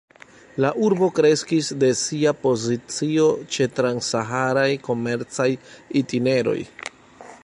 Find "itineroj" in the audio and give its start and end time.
6.03-6.59